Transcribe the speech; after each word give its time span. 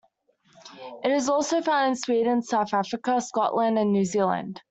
It 1.03 1.11
is 1.11 1.29
also 1.29 1.61
found 1.61 1.89
in 1.89 1.95
Sweden, 1.95 2.41
South 2.41 2.73
Africa, 2.73 3.21
Scotland, 3.21 3.77
and 3.77 3.91
New 3.93 4.03
Zealand. 4.03 4.59